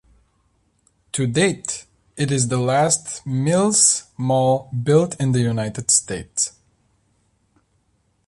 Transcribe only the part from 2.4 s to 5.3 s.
the last Mills mall built